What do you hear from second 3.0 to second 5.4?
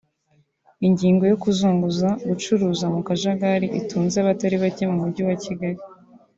kajagari itunze abatari bake mu mujyi wa